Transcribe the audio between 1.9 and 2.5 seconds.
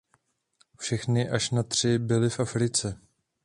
byly v